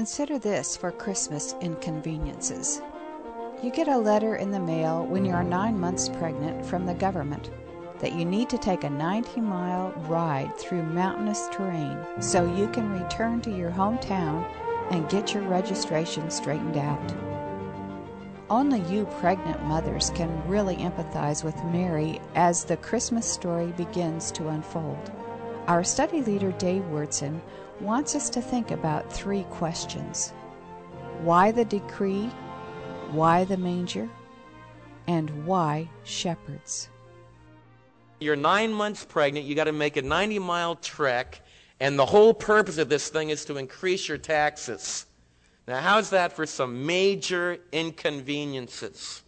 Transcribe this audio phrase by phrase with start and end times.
[0.00, 2.80] Consider this for Christmas inconveniences.
[3.62, 6.94] You get a letter in the mail when you are nine months pregnant from the
[6.94, 7.50] government
[7.98, 12.90] that you need to take a 90 mile ride through mountainous terrain so you can
[12.90, 14.42] return to your hometown
[14.90, 17.14] and get your registration straightened out.
[18.48, 24.48] Only you pregnant mothers can really empathize with Mary as the Christmas story begins to
[24.48, 25.12] unfold.
[25.66, 27.42] Our study leader, Dave Wyrtzen,
[27.80, 30.32] wants us to think about three questions
[31.22, 32.30] Why the decree?
[33.10, 34.08] Why the manger?
[35.06, 36.88] And why shepherds?
[38.20, 41.40] You're nine months pregnant, you got to make a 90 mile trek,
[41.80, 45.06] and the whole purpose of this thing is to increase your taxes.
[45.66, 49.22] Now, how's that for some major inconveniences?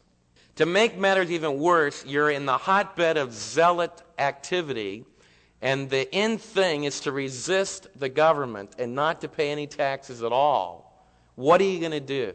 [0.57, 5.07] To make matters even worse, you're in the hotbed of zealot activity,
[5.63, 10.23] and the end thing is to resist the government and not to pay any taxes
[10.25, 11.07] at all.
[11.37, 12.35] What are you going to do?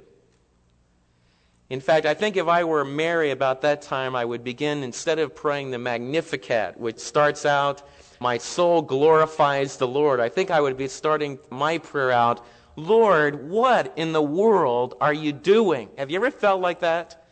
[1.69, 5.19] In fact, I think if I were Mary about that time, I would begin, instead
[5.19, 7.81] of praying the Magnificat, which starts out,
[8.21, 12.45] My soul glorifies the Lord, I think I would be starting my prayer out,
[12.77, 15.89] Lord, what in the world are you doing?
[15.97, 17.26] Have you ever felt like that?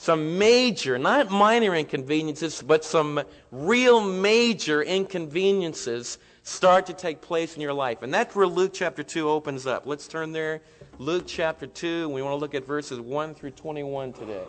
[0.00, 7.60] Some major, not minor inconveniences, but some real major inconveniences start to take place in
[7.60, 8.00] your life.
[8.00, 9.84] And that's where Luke chapter 2 opens up.
[9.84, 10.62] Let's turn there.
[10.96, 14.44] Luke chapter 2, we want to look at verses 1 through 21 today.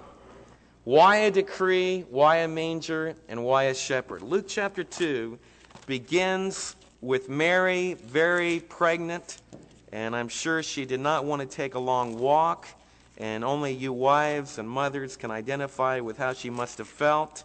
[0.86, 4.22] Why a decree, why a manger, and why a shepherd?
[4.22, 5.38] Luke chapter 2
[5.86, 9.40] begins with Mary, very pregnant
[9.92, 12.68] and I'm sure she did not want to take a long walk,
[13.22, 17.44] and only you wives and mothers can identify with how she must have felt.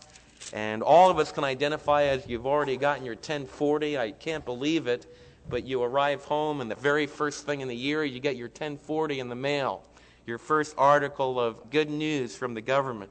[0.54, 3.98] And all of us can identify as you've already gotten your 1040.
[3.98, 5.06] I can't believe it,
[5.50, 8.48] but you arrive home, and the very first thing in the year, you get your
[8.48, 9.82] 1040 in the mail,
[10.24, 13.10] your first article of good news from the government.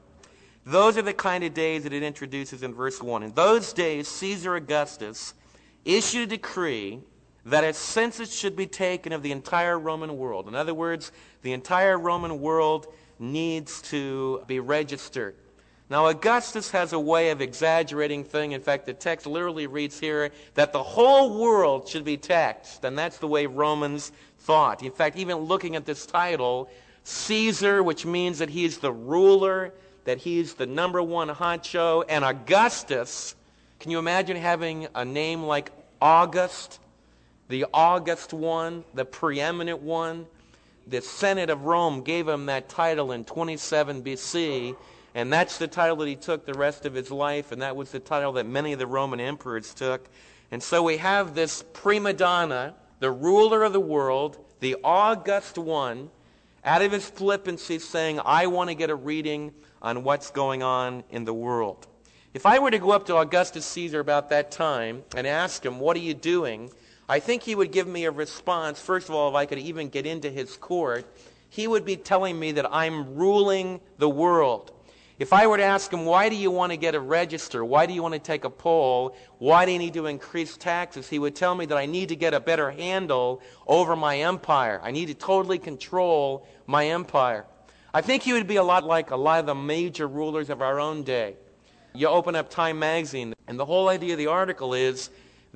[0.64, 3.22] Those are the kind of days that it introduces in verse 1.
[3.22, 5.34] In those days, Caesar Augustus
[5.84, 7.00] issued a decree
[7.46, 10.48] that a census should be taken of the entire Roman world.
[10.48, 11.12] In other words,
[11.42, 15.36] the entire Roman world needs to be registered.
[15.88, 18.52] Now, Augustus has a way of exaggerating things.
[18.52, 22.98] In fact, the text literally reads here that the whole world should be taxed, and
[22.98, 24.82] that's the way Romans thought.
[24.82, 26.68] In fact, even looking at this title,
[27.04, 29.72] Caesar, which means that he's the ruler,
[30.04, 33.36] that he's the number one honcho, and Augustus,
[33.78, 35.70] can you imagine having a name like
[36.00, 36.80] August?
[37.48, 40.26] The august one, the preeminent one.
[40.88, 44.76] The Senate of Rome gave him that title in 27 BC,
[45.14, 47.90] and that's the title that he took the rest of his life, and that was
[47.90, 50.08] the title that many of the Roman emperors took.
[50.50, 56.10] And so we have this prima donna, the ruler of the world, the august one,
[56.64, 59.52] out of his flippancy saying, I want to get a reading
[59.82, 61.86] on what's going on in the world.
[62.34, 65.78] If I were to go up to Augustus Caesar about that time and ask him,
[65.78, 66.70] What are you doing?
[67.08, 68.80] I think he would give me a response.
[68.80, 71.06] First of all, if I could even get into his court,
[71.48, 74.72] he would be telling me that I'm ruling the world.
[75.18, 77.64] If I were to ask him, why do you want to get a register?
[77.64, 79.16] Why do you want to take a poll?
[79.38, 81.08] Why do you need to increase taxes?
[81.08, 84.78] He would tell me that I need to get a better handle over my empire.
[84.82, 87.46] I need to totally control my empire.
[87.94, 90.60] I think he would be a lot like a lot of the major rulers of
[90.60, 91.36] our own day.
[91.94, 95.08] You open up Time magazine, and the whole idea of the article is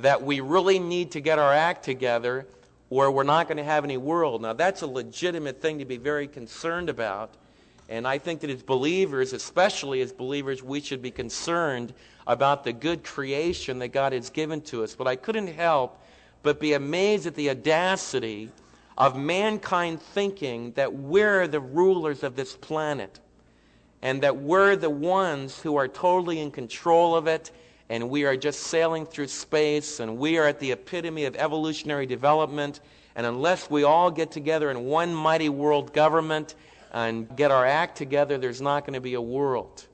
[0.03, 2.47] that we really need to get our act together
[2.91, 4.43] or we're not going to have any world.
[4.43, 7.31] Now, that's a legitimate thing to be very concerned about.
[7.89, 11.93] And I think that as believers, especially as believers, we should be concerned
[12.27, 14.95] about the good creation that God has given to us.
[14.95, 16.01] But I couldn't help
[16.43, 18.51] but be amazed at the audacity
[18.97, 23.21] of mankind thinking that we're the rulers of this planet
[24.03, 27.51] and that we're the ones who are totally in control of it
[27.91, 32.07] and we are just sailing through space, and we are at the epitome of evolutionary
[32.07, 32.79] development.
[33.17, 36.55] And unless we all get together in one mighty world government
[36.93, 39.89] and get our act together, there's not going to be a world.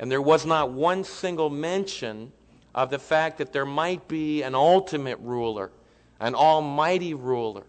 [0.00, 2.32] And there was not one single mention
[2.74, 5.70] of the fact that there might be an ultimate ruler,
[6.18, 7.62] an almighty ruler,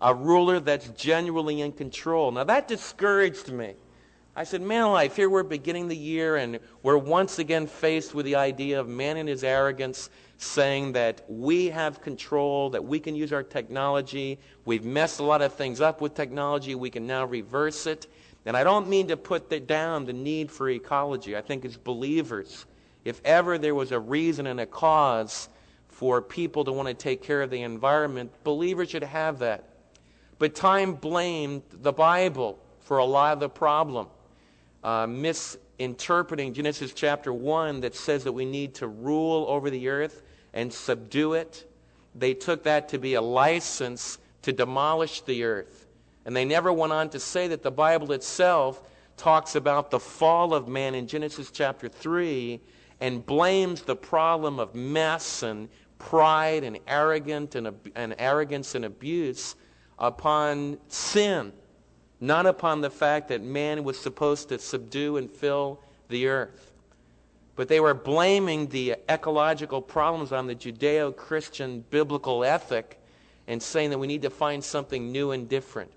[0.00, 2.30] a ruler that's genuinely in control.
[2.30, 3.74] Now that discouraged me.
[4.40, 8.24] I said, man alive, here we're beginning the year and we're once again faced with
[8.24, 10.08] the idea of man in his arrogance
[10.38, 14.38] saying that we have control, that we can use our technology.
[14.64, 16.74] We've messed a lot of things up with technology.
[16.74, 18.06] We can now reverse it.
[18.46, 21.36] And I don't mean to put down the need for ecology.
[21.36, 22.64] I think as believers,
[23.04, 25.50] if ever there was a reason and a cause
[25.88, 29.68] for people to want to take care of the environment, believers should have that.
[30.38, 34.06] But time blamed the Bible for a lot of the problem,
[34.82, 40.22] uh, misinterpreting Genesis chapter 1 that says that we need to rule over the earth
[40.52, 41.70] and subdue it.
[42.14, 45.86] They took that to be a license to demolish the earth.
[46.24, 48.82] And they never went on to say that the Bible itself
[49.16, 52.60] talks about the fall of man in Genesis chapter 3
[53.00, 55.68] and blames the problem of mess and
[55.98, 59.56] pride and arrogant and, and arrogance and abuse
[59.98, 61.52] upon sin,
[62.20, 66.72] not upon the fact that man was supposed to subdue and fill the earth.
[67.56, 72.98] But they were blaming the ecological problems on the Judeo Christian biblical ethic
[73.46, 75.90] and saying that we need to find something new and different.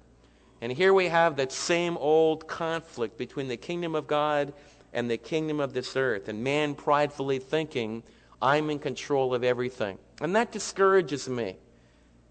[0.61, 4.53] And here we have that same old conflict between the kingdom of God
[4.93, 8.03] and the kingdom of this earth, and man pridefully thinking,
[8.41, 9.97] I'm in control of everything.
[10.21, 11.57] And that discourages me.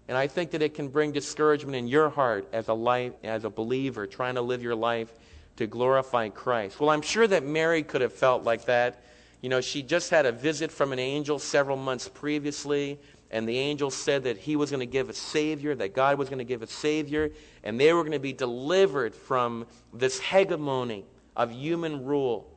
[0.07, 3.45] And I think that it can bring discouragement in your heart as a life, as
[3.45, 5.11] a believer trying to live your life
[5.55, 6.79] to glorify Christ.
[6.79, 9.03] Well, I'm sure that Mary could have felt like that.
[9.41, 13.57] You know, she just had a visit from an angel several months previously, and the
[13.57, 16.45] angel said that he was going to give a savior, that God was going to
[16.45, 17.31] give a savior,
[17.63, 22.49] and they were going to be delivered from this hegemony of human rule.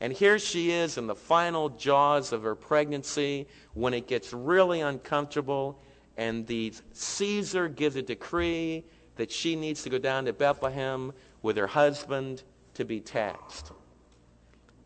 [0.00, 4.80] And here she is in the final jaws of her pregnancy when it gets really
[4.80, 5.80] uncomfortable
[6.18, 8.84] and the Caesar gives a decree
[9.16, 11.12] that she needs to go down to Bethlehem
[11.42, 12.42] with her husband
[12.74, 13.70] to be taxed.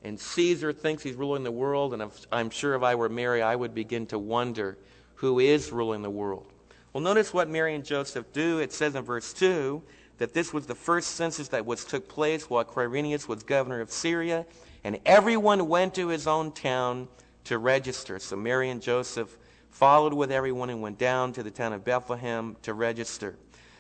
[0.05, 3.57] And Caesar thinks he's ruling the world, and I'm sure if I were Mary, I
[3.57, 4.77] would begin to wonder
[5.15, 6.47] who is ruling the world.
[6.93, 8.59] Well, notice what Mary and Joseph do.
[8.59, 9.83] It says in verse 2
[10.19, 13.91] that this was the first census that was took place while Quirinius was governor of
[13.91, 14.45] Syria,
[14.85, 17.09] and everyone went to his own town
[17.45, 18.19] to register.
[18.19, 19.39] So Mary and Joseph
[19.73, 23.35] followed with everyone and went down to the town of Bethlehem to register.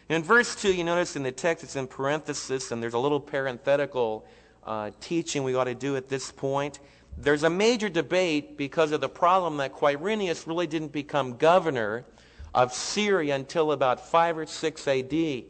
[0.08, 3.20] In verse 2, you notice in the text it's in parenthesis, and there's a little
[3.20, 4.26] parenthetical
[4.66, 6.80] uh, teaching we ought to do at this point.
[7.16, 12.04] There's a major debate because of the problem that Quirinius really didn't become governor
[12.54, 15.44] of Syria until about 5 or 6 AD,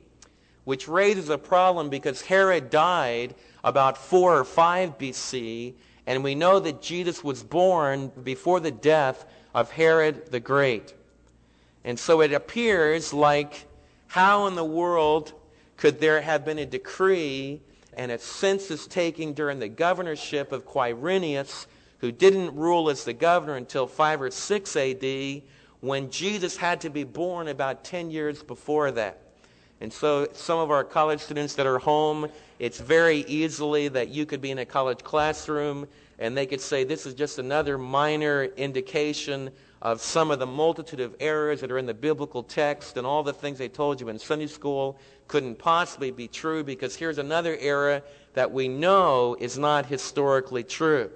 [0.65, 5.75] which raises a problem because Herod died about 4 or 5 BC,
[6.07, 9.25] and we know that Jesus was born before the death
[9.55, 10.95] of Herod the Great.
[11.85, 13.67] And so it appears like
[14.09, 15.33] how in the world
[15.77, 17.61] could there have been a decree
[17.95, 21.67] and a census taking during the governorship of Quirinius,
[21.99, 25.43] who didn't rule as the governor until 5 or 6 AD,
[25.81, 29.19] when Jesus had to be born about 10 years before that.
[29.81, 32.29] And so some of our college students that are home,
[32.61, 35.89] it's very easily that you could be in a college classroom
[36.19, 39.51] and they could say this is just another minor indication
[39.83, 43.23] of some of the multitude of errors that are in the biblical text and all
[43.23, 47.57] the things they told you in Sunday school couldn't possibly be true because here's another
[47.59, 48.03] error
[48.35, 51.11] that we know is not historically true.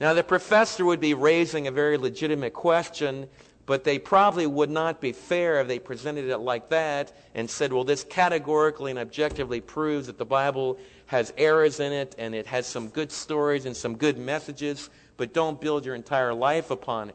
[0.00, 3.28] Now, the professor would be raising a very legitimate question,
[3.66, 7.72] but they probably would not be fair if they presented it like that and said,
[7.72, 10.76] well, this categorically and objectively proves that the Bible
[11.12, 15.32] has errors in it and it has some good stories and some good messages, but
[15.32, 17.14] don't build your entire life upon it.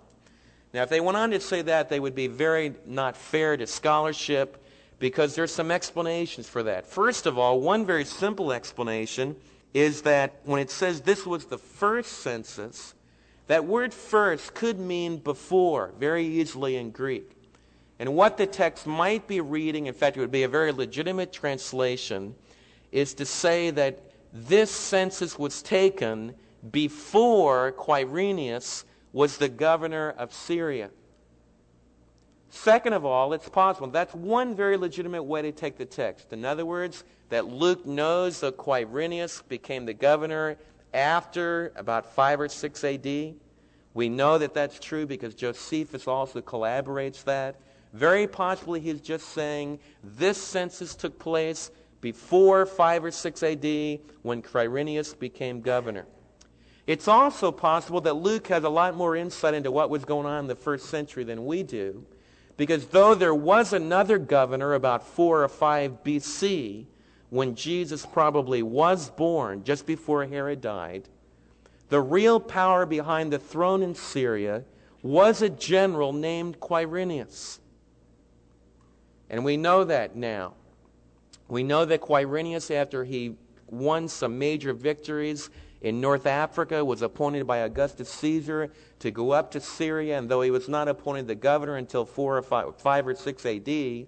[0.72, 3.66] Now, if they went on to say that, they would be very not fair to
[3.66, 4.64] scholarship
[5.00, 6.86] because there's some explanations for that.
[6.86, 9.36] First of all, one very simple explanation
[9.74, 12.94] is that when it says this was the first census,
[13.48, 17.32] that word first could mean before, very easily in Greek.
[17.98, 21.34] And what the text might be reading, in fact, it would be a very legitimate
[21.34, 22.36] translation,
[22.98, 24.00] is to say that
[24.34, 26.34] this census was taken
[26.72, 30.90] before Quirinius was the governor of Syria.
[32.50, 33.88] Second of all, it's possible.
[33.88, 36.34] That's one very legitimate way to take the text.
[36.34, 40.58] In other words, that Luke knows that Quirinius became the governor
[40.92, 43.36] after about 5 or 6 AD.
[43.94, 47.58] We know that that's true because Josephus also collaborates that.
[47.94, 51.70] Very possibly he's just saying this census took place
[52.02, 56.06] before 5 or 6 AD when Quirinius became governor.
[56.86, 60.42] It's also possible that Luke has a lot more insight into what was going on
[60.42, 62.06] in the first century than we do,
[62.56, 66.86] because though there was another governor about 4 or 5 BC
[67.30, 71.10] when Jesus probably was born, just before Herod died,
[71.90, 74.64] the real power behind the throne in Syria
[75.04, 77.60] was a general named Quirinius.
[79.30, 80.54] And we know that now.
[81.48, 83.36] We know that Quirinius, after he
[83.70, 85.50] won some major victories
[85.82, 90.42] in North Africa, was appointed by Augustus Caesar to go up to Syria, and though
[90.42, 94.08] he was not appointed the governor until 4 or 5, 5 or 6 AD, He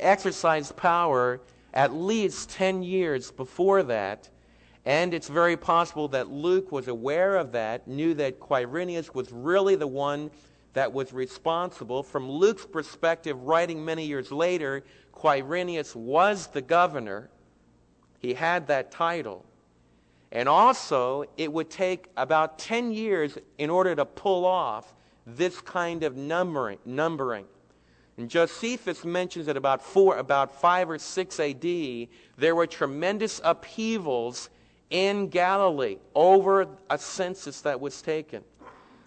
[0.00, 1.40] exercised power
[1.72, 4.28] at least 10 years before that,
[4.84, 9.76] and it's very possible that Luke was aware of that, knew that Quirinius was really
[9.76, 10.30] the one
[10.74, 12.02] that was responsible.
[12.02, 14.82] From Luke's perspective, writing many years later,
[15.24, 17.30] Quirinius was the governor.
[18.18, 19.46] He had that title.
[20.30, 24.94] And also, it would take about 10 years in order to pull off
[25.26, 26.78] this kind of numbering.
[26.84, 27.46] numbering.
[28.18, 34.50] And Josephus mentions that about four, about five or six A.D., there were tremendous upheavals
[34.90, 38.44] in Galilee over a census that was taken.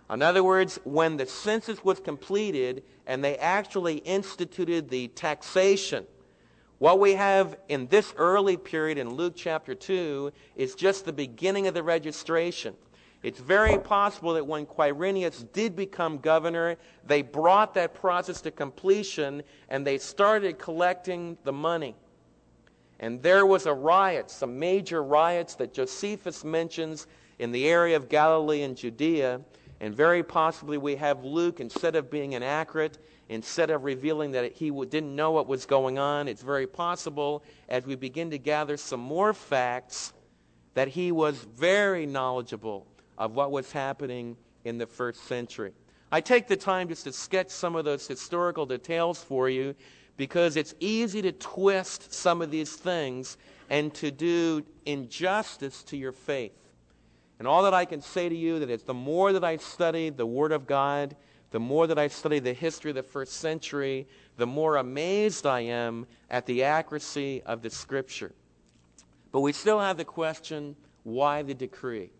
[0.10, 6.06] In other words, when the census was completed and they actually instituted the taxation,
[6.80, 11.68] what we have in this early period in Luke chapter 2 is just the beginning
[11.68, 12.76] of the registration.
[13.24, 19.42] It's very possible that when Quirinius did become governor, they brought that process to completion
[19.70, 21.96] and they started collecting the money.
[23.00, 27.08] And there was a riot, some major riots that Josephus mentions
[27.40, 29.42] in the area of Galilee and Judea.
[29.79, 32.98] And very possibly we have Luke, instead of being inaccurate,
[33.29, 37.86] instead of revealing that he didn't know what was going on, it's very possible as
[37.86, 40.13] we begin to gather some more facts
[40.74, 45.74] that he was very knowledgeable of what was happening in the first century.
[46.12, 49.75] I take the time just to sketch some of those historical details for you
[50.15, 53.38] because it's easy to twist some of these things
[53.69, 56.53] and to do injustice to your faith.
[57.39, 60.10] And all that I can say to you that is the more that I study
[60.10, 61.15] the Word of God,
[61.51, 65.62] the more that I study the history of the first century, the more amazed I
[65.62, 68.34] am at the accuracy of the Scripture.
[69.32, 72.12] But we still have the question why the decree?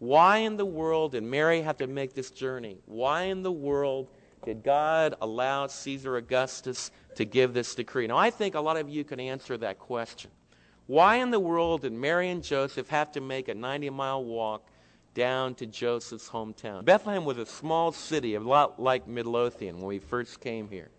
[0.00, 2.78] Why in the world did Mary have to make this journey?
[2.84, 4.08] Why in the world
[4.44, 8.06] did God allow Caesar Augustus to give this decree?
[8.06, 10.30] Now, I think a lot of you can answer that question.
[10.86, 14.68] Why in the world did Mary and Joseph have to make a 90 mile walk
[15.14, 16.84] down to Joseph's hometown?
[16.84, 20.90] Bethlehem was a small city, a lot like Midlothian when we first came here.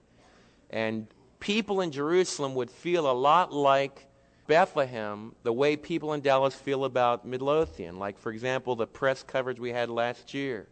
[0.71, 1.07] And
[1.39, 4.07] people in Jerusalem would feel a lot like
[4.47, 7.99] Bethlehem the way people in Dallas feel about Midlothian.
[7.99, 10.67] Like, for example, the press coverage we had last year.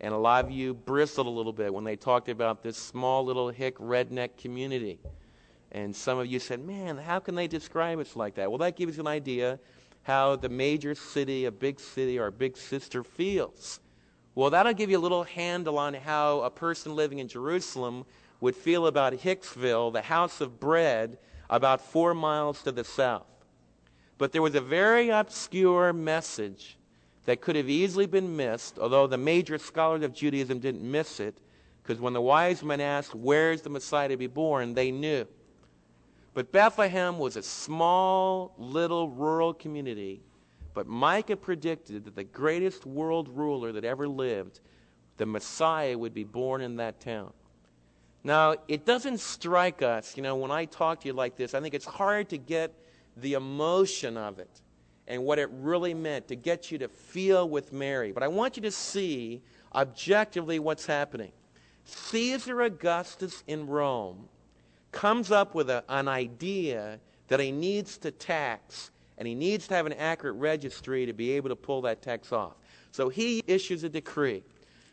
[0.00, 3.24] And a lot of you bristled a little bit when they talked about this small
[3.24, 5.00] little hick redneck community.
[5.76, 8.50] And some of you said, man, how can they describe us like that?
[8.50, 9.58] Well, that gives you an idea
[10.04, 13.80] how the major city, a big city, or a big sister feels.
[14.34, 18.06] Well, that'll give you a little handle on how a person living in Jerusalem
[18.40, 21.18] would feel about Hicksville, the house of bread,
[21.50, 23.26] about four miles to the south.
[24.16, 26.78] But there was a very obscure message
[27.26, 31.36] that could have easily been missed, although the major scholars of Judaism didn't miss it,
[31.82, 34.72] because when the wise men asked, Where's the Messiah to be born?
[34.72, 35.26] they knew.
[36.36, 40.20] But Bethlehem was a small, little rural community.
[40.74, 44.60] But Micah predicted that the greatest world ruler that ever lived,
[45.16, 47.32] the Messiah, would be born in that town.
[48.22, 51.60] Now, it doesn't strike us, you know, when I talk to you like this, I
[51.62, 52.70] think it's hard to get
[53.16, 54.60] the emotion of it
[55.08, 58.12] and what it really meant to get you to feel with Mary.
[58.12, 59.40] But I want you to see
[59.74, 61.32] objectively what's happening.
[61.84, 64.28] Caesar Augustus in Rome
[64.96, 66.98] comes up with a, an idea
[67.28, 71.32] that he needs to tax, and he needs to have an accurate registry to be
[71.32, 72.54] able to pull that tax off.
[72.92, 74.42] So he issues a decree.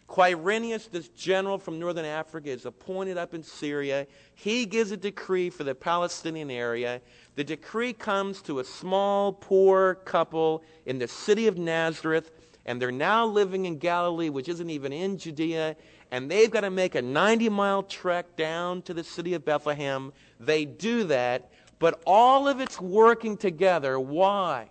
[0.10, 4.06] Quirinius, this general from northern Africa, is appointed up in Syria.
[4.36, 7.00] He gives a decree for the Palestinian area.
[7.36, 12.32] The decree comes to a small, poor couple in the city of Nazareth,
[12.66, 15.78] and they're now living in Galilee, which isn't even in Judea,
[16.14, 20.14] and they've got to make a 90 mile trek down to the city of Bethlehem.
[20.40, 24.00] They do that, but all of it's working together.
[24.00, 24.70] Why?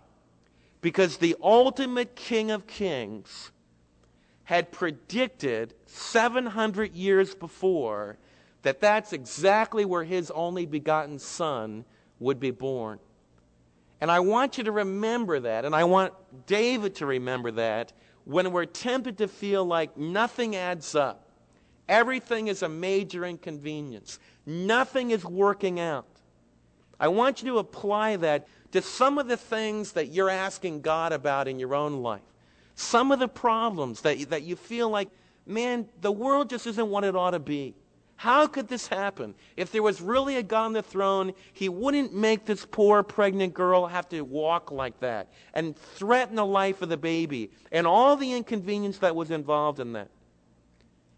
[0.83, 3.51] Because the ultimate King of Kings
[4.45, 8.19] had predicted 700 years before
[8.63, 11.85] that that's exactly where his only begotten son
[12.21, 13.01] would be born.
[14.01, 16.15] And I want you to remember that, and I want
[16.47, 17.93] David to remember that
[18.27, 21.22] when we're tempted to feel like nothing adds up.
[21.93, 24.19] Everything is a major inconvenience.
[24.47, 26.07] Nothing is working out.
[26.99, 31.13] I want you to apply that to some of the things that you're asking God
[31.13, 32.23] about in your own life.
[32.77, 35.11] Some of the problems that, that you feel like,
[35.45, 37.75] man, the world just isn't what it ought to be.
[38.17, 39.35] How could this happen?
[39.59, 43.53] If there was really a God on the throne, he wouldn't make this poor pregnant
[43.53, 48.17] girl have to walk like that and threaten the life of the baby and all
[48.17, 50.09] the inconvenience that was involved in that.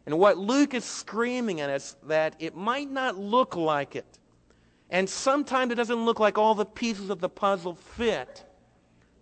[0.07, 4.19] And what Luke is screaming at us that it might not look like it.
[4.91, 8.45] And sometimes it doesn't look like all the pieces of the puzzle fit.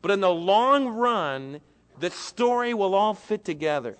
[0.03, 1.61] But in the long run,
[2.01, 3.97] the story will all fit together.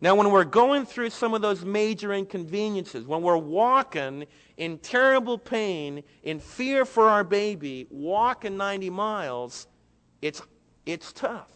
[0.00, 4.26] Now, when we're going through some of those major inconveniences, when we're walking
[4.58, 9.66] in terrible pain, in fear for our baby, walking 90 miles,
[10.20, 10.42] it's,
[10.84, 11.50] it's tough.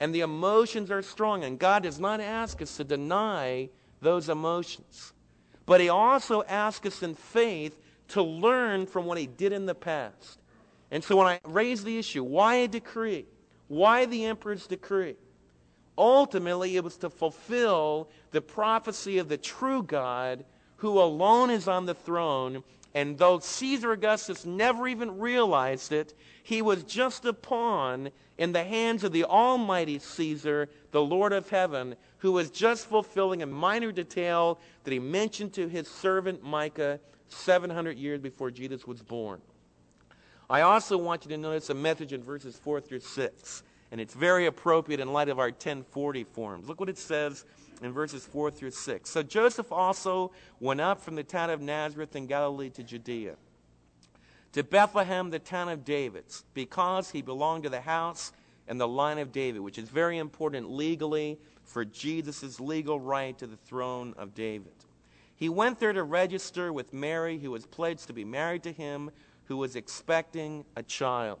[0.00, 1.44] And the emotions are strong.
[1.44, 3.68] And God does not ask us to deny
[4.00, 5.12] those emotions.
[5.66, 7.78] But He also asks us in faith
[8.08, 10.40] to learn from what He did in the past.
[10.90, 13.26] And so when I raise the issue, why a decree?
[13.68, 15.16] Why the emperor's decree?
[15.96, 20.44] Ultimately, it was to fulfill the prophecy of the true God
[20.76, 22.64] who alone is on the throne.
[22.94, 28.64] And though Caesar Augustus never even realized it, he was just a pawn in the
[28.64, 33.92] hands of the almighty Caesar, the Lord of heaven, who was just fulfilling a minor
[33.92, 39.42] detail that he mentioned to his servant Micah 700 years before Jesus was born.
[40.48, 44.14] I also want you to notice a message in verses 4 through 6 and it's
[44.14, 46.68] very appropriate in light of our 1040 forms.
[46.68, 47.44] Look what it says
[47.82, 49.10] in verses 4 through 6.
[49.10, 50.30] So Joseph also
[50.60, 53.36] went up from the town of Nazareth in Galilee to Judea,
[54.52, 58.32] to Bethlehem, the town of David's, because he belonged to the house
[58.66, 63.46] and the line of David, which is very important legally for Jesus' legal right to
[63.46, 64.72] the throne of David.
[65.36, 69.10] He went there to register with Mary, who was pledged to be married to him,
[69.44, 71.38] who was expecting a child.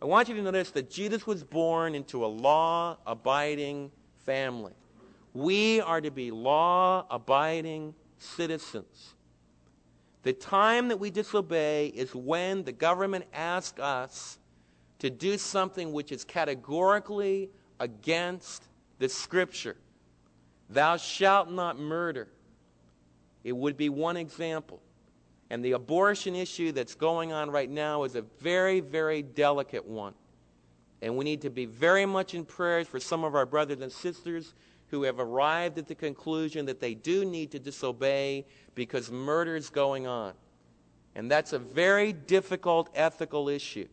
[0.00, 3.90] I want you to notice that Jesus was born into a law abiding
[4.24, 4.72] family.
[5.34, 9.15] We are to be law abiding citizens.
[10.26, 14.40] The time that we disobey is when the government asks us
[14.98, 18.66] to do something which is categorically against
[18.98, 19.76] the scripture.
[20.68, 22.26] Thou shalt not murder.
[23.44, 24.82] It would be one example.
[25.48, 30.14] And the abortion issue that's going on right now is a very, very delicate one.
[31.02, 33.92] And we need to be very much in prayers for some of our brothers and
[33.92, 34.54] sisters
[34.88, 39.68] who have arrived at the conclusion that they do need to disobey because murder is
[39.70, 40.32] going on.
[41.14, 43.88] And that's a very difficult ethical issue.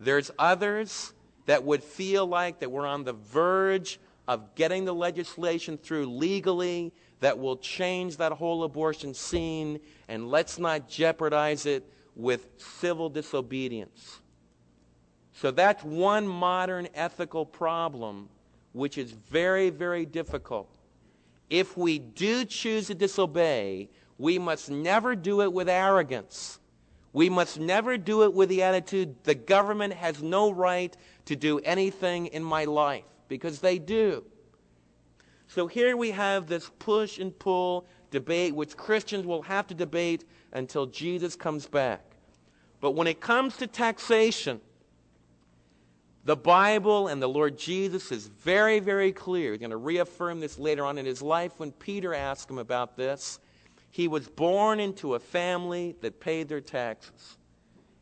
[0.00, 1.12] There's others
[1.46, 6.92] that would feel like that we're on the verge of getting the legislation through legally
[7.20, 14.20] that will change that whole abortion scene, and let's not jeopardize it with civil disobedience.
[15.32, 18.28] So that's one modern ethical problem
[18.74, 20.68] which is very, very difficult.
[21.48, 26.58] If we do choose to disobey, we must never do it with arrogance.
[27.12, 30.94] We must never do it with the attitude, the government has no right
[31.26, 34.24] to do anything in my life, because they do.
[35.46, 40.24] So here we have this push and pull debate, which Christians will have to debate
[40.52, 42.02] until Jesus comes back.
[42.80, 44.60] But when it comes to taxation,
[46.24, 49.52] the Bible and the Lord Jesus is very, very clear.
[49.52, 52.96] He's going to reaffirm this later on in his life when Peter asked him about
[52.96, 53.40] this.
[53.90, 57.36] He was born into a family that paid their taxes,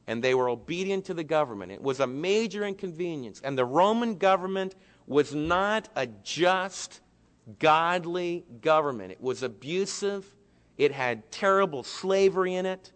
[0.07, 1.73] and they were obedient to the government.
[1.73, 7.01] It was a major inconvenience, and the Roman government was not a just
[7.59, 9.11] godly government.
[9.11, 10.25] It was abusive,
[10.79, 12.93] it had terrible slavery in it.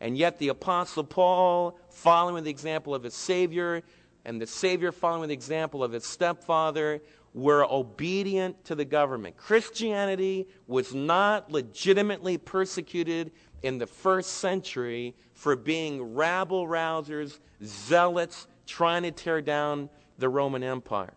[0.00, 3.82] And yet, the Apostle Paul, following the example of his Savior,
[4.28, 7.00] and the Savior, following the example of his stepfather,
[7.32, 9.38] were obedient to the government.
[9.38, 19.02] Christianity was not legitimately persecuted in the first century for being rabble rousers, zealots, trying
[19.04, 19.88] to tear down
[20.18, 21.14] the Roman Empire.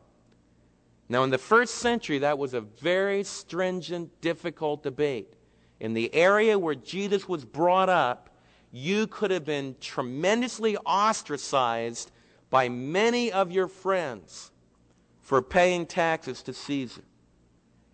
[1.09, 5.33] Now, in the first century, that was a very stringent, difficult debate.
[5.81, 8.29] In the area where Jesus was brought up,
[8.71, 12.11] you could have been tremendously ostracized
[12.51, 14.51] by many of your friends
[15.21, 17.01] for paying taxes to Caesar.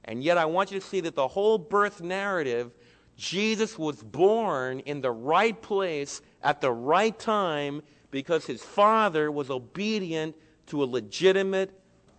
[0.03, 2.71] And yet, I want you to see that the whole birth narrative,
[3.15, 9.49] Jesus was born in the right place at the right time because his father was
[9.49, 10.35] obedient
[10.67, 11.71] to a legitimate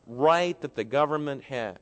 [0.07, 1.79] right that the government had.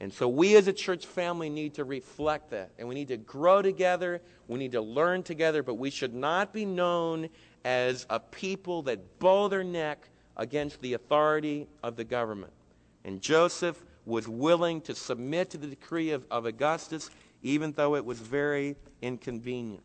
[0.00, 2.70] And so we as a church family need to reflect that.
[2.78, 4.20] And we need to grow together.
[4.46, 5.62] We need to learn together.
[5.62, 7.30] But we should not be known
[7.66, 12.52] as a people that bow their neck against the authority of the government.
[13.04, 17.10] And Joseph was willing to submit to the decree of, of Augustus,
[17.42, 19.82] even though it was very inconvenient.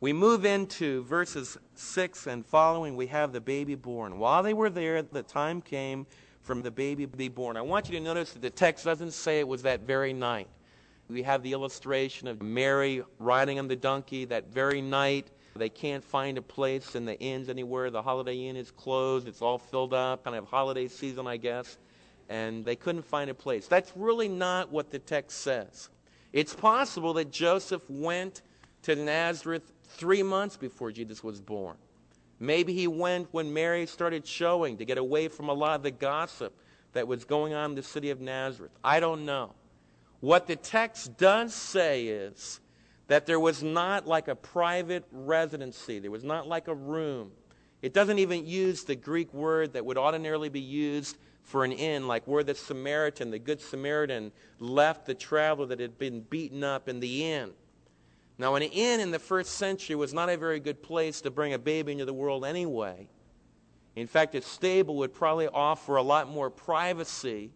[0.00, 2.96] We move into verses 6 and following.
[2.96, 4.18] We have the baby born.
[4.18, 6.06] While they were there, the time came
[6.42, 7.56] from the baby to be born.
[7.56, 10.48] I want you to notice that the text doesn't say it was that very night.
[11.08, 15.30] We have the illustration of Mary riding on the donkey that very night.
[15.56, 17.90] They can't find a place in the inns anywhere.
[17.90, 19.28] The Holiday Inn is closed.
[19.28, 21.78] It's all filled up, kind of holiday season, I guess.
[22.28, 23.66] And they couldn't find a place.
[23.66, 25.88] That's really not what the text says.
[26.32, 28.42] It's possible that Joseph went
[28.82, 31.76] to Nazareth three months before Jesus was born.
[32.38, 35.90] Maybe he went when Mary started showing to get away from a lot of the
[35.90, 36.54] gossip
[36.92, 38.72] that was going on in the city of Nazareth.
[38.84, 39.54] I don't know.
[40.20, 42.60] What the text does say is
[43.08, 47.30] that there was not like a private residency, there was not like a room.
[47.82, 52.08] It doesn't even use the Greek word that would ordinarily be used for an inn,
[52.08, 56.88] like where the Samaritan, the Good Samaritan, left the traveler that had been beaten up
[56.88, 57.52] in the inn.
[58.38, 61.54] Now, an inn in the first century was not a very good place to bring
[61.54, 63.08] a baby into the world anyway.
[63.94, 67.50] In fact, a stable would probably offer a lot more privacy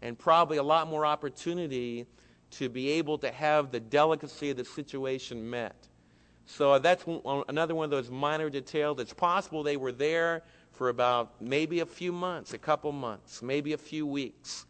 [0.00, 2.06] and probably a lot more opportunity
[2.58, 5.88] to be able to have the delicacy of the situation met.
[6.46, 7.04] So that's
[7.48, 8.98] another one of those minor details.
[9.00, 13.72] It's possible they were there for about maybe a few months, a couple months, maybe
[13.72, 14.66] a few weeks.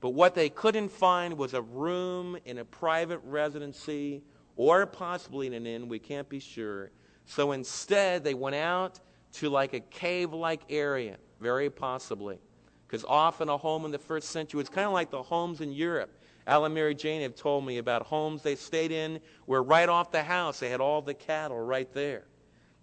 [0.00, 4.22] But what they couldn't find was a room in a private residency
[4.56, 5.88] or possibly in an inn.
[5.88, 6.90] We can't be sure.
[7.24, 9.00] So instead, they went out
[9.34, 12.38] to like a cave like area, very possibly.
[12.86, 15.72] Because often a home in the first century was kind of like the homes in
[15.72, 16.10] Europe.
[16.46, 20.22] Alan Mary Jane have told me about homes they stayed in where right off the
[20.22, 22.24] house they had all the cattle right there.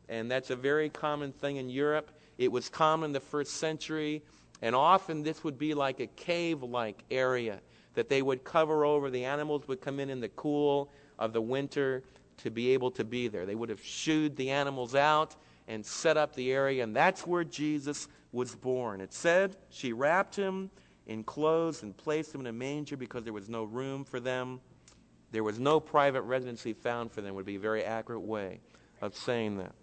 [0.10, 2.12] And that's a very common thing in Europe.
[2.38, 4.22] It was common in the first century.
[4.62, 7.62] And often this would be like a cave like area
[7.94, 9.10] that they would cover over.
[9.10, 12.04] The animals would come in in the cool of the winter
[12.38, 13.46] to be able to be there.
[13.46, 15.36] They would have shooed the animals out
[15.68, 19.00] and set up the area, and that's where Jesus was born.
[19.00, 20.70] It said she wrapped him
[21.08, 24.62] in clothes and placed them in a manger because there was no room for them.
[25.32, 28.60] There was no private residency found for them, would be a very accurate way
[29.02, 29.74] of saying that.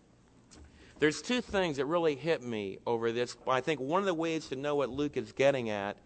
[0.98, 3.36] There's two things that really hit me over this.
[3.48, 5.96] I think one of the ways to know what Luke is getting at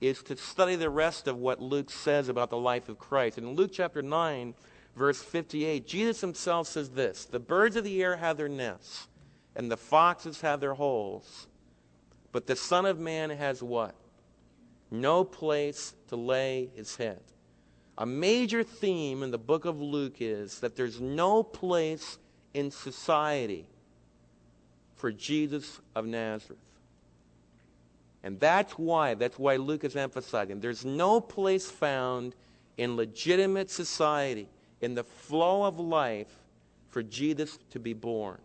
[0.00, 3.38] is to study the rest of what Luke says about the life of Christ.
[3.38, 4.52] In Luke chapter 9,
[4.94, 9.08] verse 58, Jesus himself says this The birds of the air have their nests,
[9.56, 11.46] and the foxes have their holes,
[12.30, 13.94] but the Son of Man has what?
[14.92, 17.22] No place to lay his head.
[17.96, 22.18] A major theme in the book of Luke is that there's no place
[22.52, 23.66] in society
[24.94, 26.58] for Jesus of Nazareth.
[28.22, 30.60] And that's why, that's why Luke is emphasizing.
[30.60, 32.34] There's no place found
[32.76, 34.46] in legitimate society
[34.82, 36.28] in the flow of life
[36.90, 38.38] for Jesus to be born.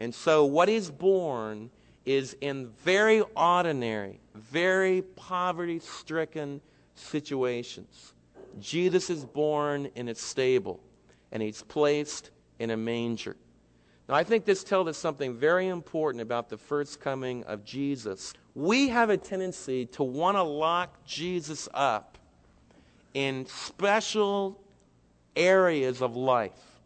[0.00, 1.70] And so, what is born
[2.04, 6.60] is in very ordinary, very poverty stricken
[6.94, 8.14] situations.
[8.60, 10.80] Jesus is born in a stable,
[11.30, 13.36] and he's placed in a manger.
[14.08, 18.34] Now, I think this tells us something very important about the first coming of Jesus.
[18.54, 22.18] We have a tendency to want to lock Jesus up
[23.14, 24.60] in special
[25.36, 26.80] areas of life.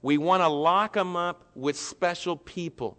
[0.00, 2.96] We want to lock him up with special people.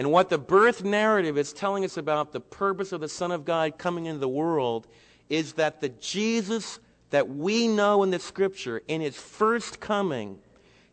[0.00, 3.44] And what the birth narrative is telling us about the purpose of the Son of
[3.44, 4.86] God coming into the world
[5.28, 10.38] is that the Jesus that we know in the Scripture, in his first coming,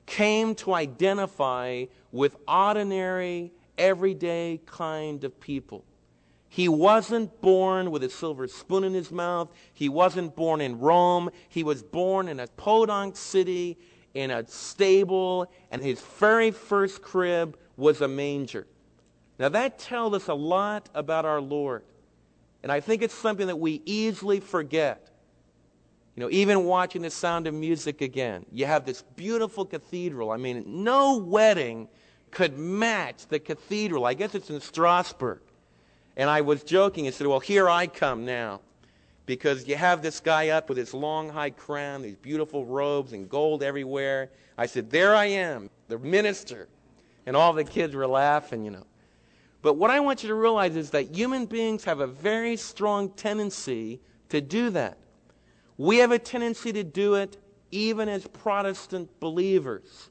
[0.07, 5.85] came to identify with ordinary, everyday kind of people.
[6.49, 9.53] He wasn't born with a silver spoon in his mouth.
[9.73, 11.29] He wasn't born in Rome.
[11.47, 13.77] He was born in a podunk city,
[14.13, 18.67] in a stable, and his very first crib was a manger.
[19.39, 21.83] Now, that tells us a lot about our Lord.
[22.63, 25.09] And I think it's something that we easily forget.
[26.15, 30.31] You know, even watching the sound of music again, you have this beautiful cathedral.
[30.31, 31.87] I mean, no wedding
[32.31, 34.05] could match the cathedral.
[34.05, 35.41] I guess it's in Strasbourg.
[36.15, 38.61] And I was joking and said, Well, here I come now.
[39.27, 43.29] Because you have this guy up with his long high crown, these beautiful robes, and
[43.29, 44.31] gold everywhere.
[44.57, 46.67] I said, There I am, the minister.
[47.27, 48.85] And all the kids were laughing, you know.
[49.67, 53.09] But what I want you to realize is that human beings have a very strong
[53.09, 53.99] tendency
[54.29, 54.97] to do that.
[55.75, 57.35] We have a tendency to do it
[57.69, 60.09] even as Protestant believers.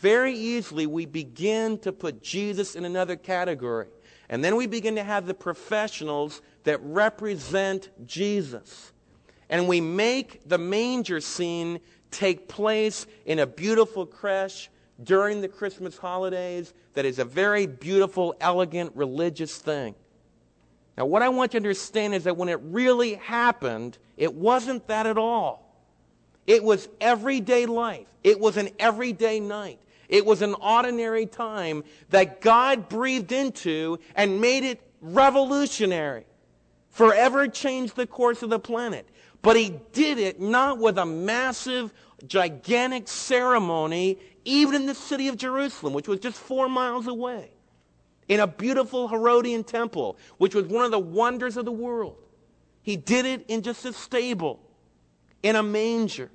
[0.00, 3.88] Very easily, we begin to put Jesus in another category.
[4.30, 8.94] And then we begin to have the professionals that represent Jesus.
[9.50, 11.78] And we make the manger scene
[12.10, 14.70] take place in a beautiful creche
[15.02, 19.94] during the Christmas holidays that is a very beautiful, elegant, religious thing.
[20.98, 24.86] Now, what I want you to understand is that when it really happened, It wasn't
[24.86, 25.74] that at all.
[26.46, 28.06] It was everyday life.
[28.22, 29.80] It was an everyday night.
[30.08, 36.24] It was an ordinary time that God breathed into and made it revolutionary.
[36.90, 39.08] Forever changed the course of the planet.
[39.40, 41.92] But he did it not with a massive,
[42.26, 47.50] gigantic ceremony, even in the city of Jerusalem, which was just four miles away,
[48.28, 52.16] in a beautiful Herodian temple, which was one of the wonders of the world.
[52.82, 54.60] He did it in just a stable,
[55.42, 56.30] in a manger.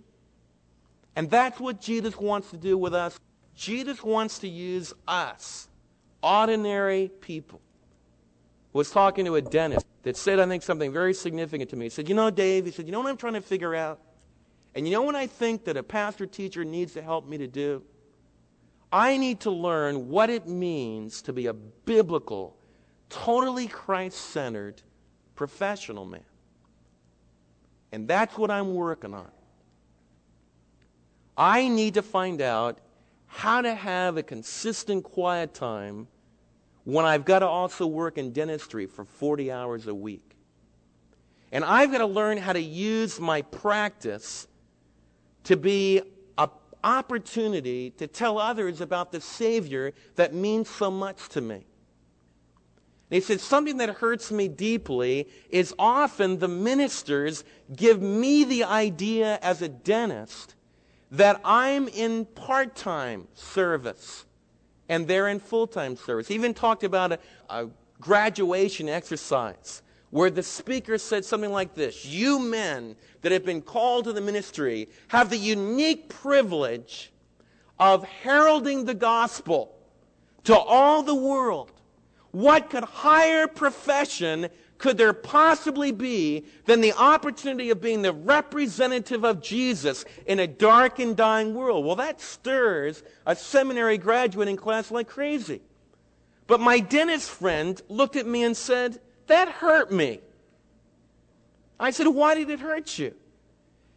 [1.15, 3.20] And that's what Jesus wants to do with us.
[3.56, 5.67] Jesus wants to use us,
[6.22, 7.60] ordinary people.
[8.74, 11.86] I was talking to a dentist that said, I think, something very significant to me.
[11.86, 14.00] He said, You know, Dave, he said, You know what I'm trying to figure out?
[14.76, 17.48] And you know what I think that a pastor teacher needs to help me to
[17.48, 17.82] do?
[18.91, 22.56] I need to learn what it means to be a biblical,
[23.10, 24.82] totally Christ centered
[25.36, 26.21] professional man.
[27.91, 29.32] And that's what I'm working on.
[31.38, 32.80] I need to find out
[33.28, 36.08] how to have a consistent quiet time
[36.86, 40.36] when I've got to also work in dentistry for 40 hours a week.
[41.52, 44.47] And I've got to learn how to use my practice
[45.43, 46.02] to be
[46.88, 51.56] opportunity to tell others about the Savior that means so much to me.
[51.56, 51.65] And
[53.15, 57.43] he said, something that hurts me deeply is often the ministers
[57.76, 60.56] give me the idea as a dentist
[61.12, 64.26] that I'm in part time service
[64.88, 66.30] and they're in full time service.
[66.30, 67.19] He even talked about a,
[67.50, 67.67] a
[68.00, 74.06] graduation exercise where the speaker said something like this You men that have been called
[74.06, 77.12] to the ministry have the unique privilege
[77.80, 79.76] of heralding the gospel
[80.46, 81.72] to all the world.
[82.32, 89.26] What could higher profession could there possibly be than the opportunity of being the representative
[89.26, 91.86] of Jesus in a dark and dying world?
[91.86, 95.62] Well, that stirs a seminary graduate in class like crazy.
[96.46, 100.21] But my dentist friend looked at me and said, That hurt me.
[101.79, 103.13] I said, Why did it hurt you?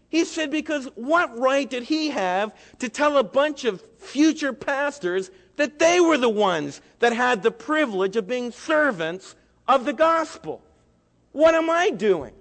[0.08, 5.30] He said, Because what right did he have to tell a bunch of future pastors
[5.56, 9.34] that they were the ones that had the privilege of being servants
[9.66, 10.62] of the gospel?
[11.32, 12.34] What am I doing?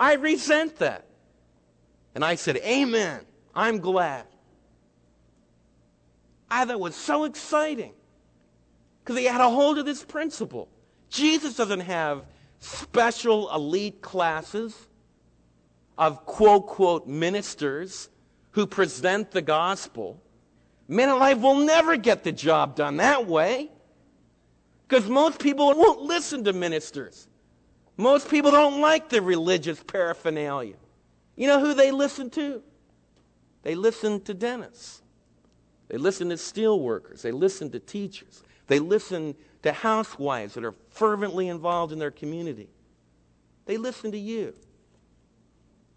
[0.00, 1.04] I resent that.
[2.14, 3.20] And I said, Amen.
[3.54, 4.24] I'm glad.
[6.50, 7.92] Ah, I thought it was so exciting
[9.02, 10.68] because he had a hold of this principle.
[11.16, 12.24] Jesus doesn't have
[12.60, 14.76] special elite classes
[15.96, 18.10] of quote, quote, ministers
[18.50, 20.20] who present the gospel.
[20.88, 23.70] Men alive will never get the job done that way
[24.86, 27.28] because most people won't listen to ministers.
[27.96, 30.76] Most people don't like the religious paraphernalia.
[31.34, 32.62] You know who they listen to?
[33.62, 35.02] They listen to dentists.
[35.88, 37.22] They listen to steel workers.
[37.22, 38.42] They listen to teachers.
[38.66, 39.34] They listen
[39.66, 42.68] to housewives that are fervently involved in their community.
[43.66, 44.54] They listen to you.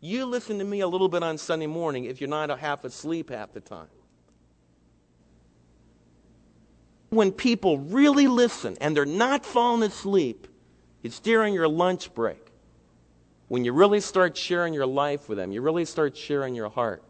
[0.01, 3.29] You listen to me a little bit on Sunday morning if you're not half asleep
[3.29, 3.87] half the time.
[7.09, 10.47] When people really listen and they're not falling asleep,
[11.03, 12.51] it's during your lunch break
[13.49, 15.51] when you really start sharing your life with them.
[15.51, 17.03] You really start sharing your heart.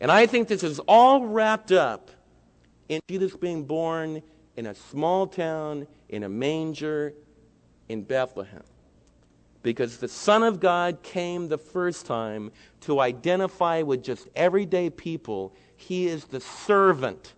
[0.00, 2.10] And I think this is all wrapped up
[2.88, 4.22] in Jesus being born
[4.56, 7.14] in a small town, in a manger,
[7.88, 8.62] in Bethlehem.
[9.62, 15.54] Because the Son of God came the first time to identify with just everyday people.
[15.76, 17.34] He is the servant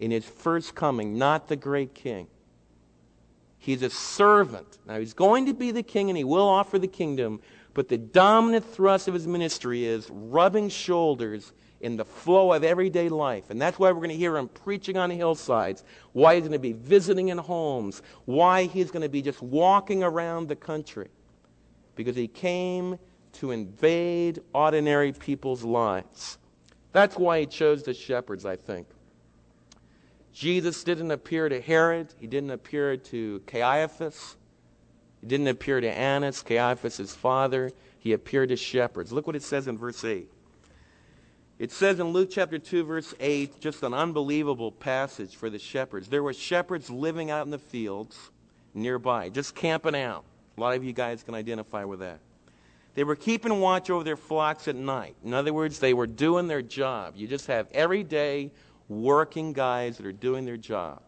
[0.00, 2.26] in his first coming, not the great king.
[3.58, 4.78] He's a servant.
[4.86, 7.40] Now, he's going to be the king and he will offer the kingdom,
[7.74, 13.08] but the dominant thrust of his ministry is rubbing shoulders in the flow of everyday
[13.08, 13.50] life.
[13.50, 16.58] And that's why we're going to hear him preaching on hillsides, why he's going to
[16.58, 21.08] be visiting in homes, why he's going to be just walking around the country.
[21.96, 22.98] Because he came
[23.34, 26.38] to invade ordinary people's lives.
[26.92, 28.86] That's why he chose the shepherds, I think.
[30.32, 32.14] Jesus didn't appear to Herod.
[32.18, 34.36] He didn't appear to Caiaphas.
[35.20, 37.70] He didn't appear to Annas, Caiaphas' father.
[37.98, 39.12] He appeared to shepherds.
[39.12, 40.31] Look what it says in verse 8.
[41.62, 46.08] It says in Luke chapter 2, verse 8, just an unbelievable passage for the shepherds.
[46.08, 48.18] There were shepherds living out in the fields
[48.74, 50.24] nearby, just camping out.
[50.58, 52.18] A lot of you guys can identify with that.
[52.96, 55.14] They were keeping watch over their flocks at night.
[55.24, 57.14] In other words, they were doing their job.
[57.14, 58.50] You just have every day
[58.88, 61.00] working guys that are doing their job.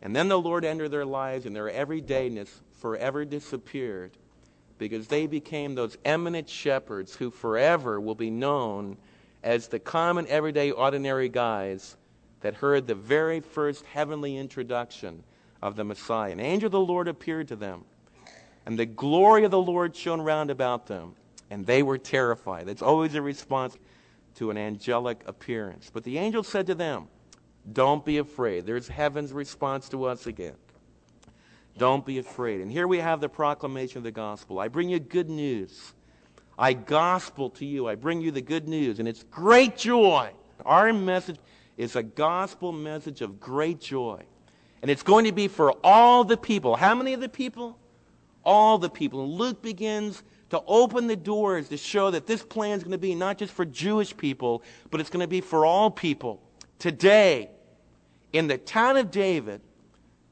[0.00, 4.12] And then the Lord entered their lives and their everydayness forever disappeared.
[4.78, 8.96] because they became those eminent shepherds who forever will be known
[9.42, 11.96] as the common, everyday, ordinary guys
[12.40, 15.22] that heard the very first heavenly introduction
[15.62, 16.32] of the Messiah.
[16.32, 17.84] An angel of the Lord appeared to them,
[18.66, 21.14] and the glory of the Lord shone round about them,
[21.50, 22.66] and they were terrified.
[22.66, 23.76] That's always a response
[24.36, 25.90] to an angelic appearance.
[25.92, 27.08] But the angel said to them,
[27.72, 28.64] Don't be afraid.
[28.64, 30.56] There's heaven's response to us again.
[31.76, 32.60] Don't be afraid.
[32.60, 34.58] And here we have the proclamation of the gospel.
[34.58, 35.94] I bring you good news.
[36.60, 37.88] I gospel to you.
[37.88, 38.98] I bring you the good news.
[38.98, 40.30] And it's great joy.
[40.66, 41.38] Our message
[41.78, 44.22] is a gospel message of great joy.
[44.82, 46.76] And it's going to be for all the people.
[46.76, 47.78] How many of the people?
[48.44, 49.24] All the people.
[49.24, 52.98] And Luke begins to open the doors to show that this plan is going to
[52.98, 56.42] be not just for Jewish people, but it's going to be for all people.
[56.78, 57.50] Today,
[58.34, 59.62] in the town of David,